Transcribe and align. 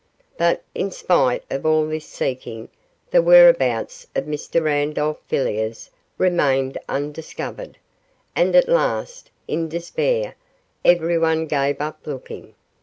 But 0.35 0.63
in 0.73 0.89
spite 0.89 1.43
of 1.51 1.63
all 1.63 1.85
this 1.85 2.07
seeking, 2.07 2.69
the 3.11 3.21
whereabouts 3.21 4.07
of 4.15 4.23
Mr 4.25 4.59
Randolph 4.63 5.21
Villiers 5.29 5.91
remained 6.17 6.79
undiscovered, 6.89 7.77
and 8.35 8.55
at 8.55 8.67
last, 8.67 9.29
in 9.47 9.69
despair, 9.69 10.33
everyone 10.83 11.45
gave 11.45 11.79
up 11.81 12.07
looking. 12.07 12.55